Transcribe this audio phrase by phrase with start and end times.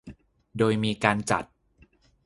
[0.57, 1.43] โดยมีการจัด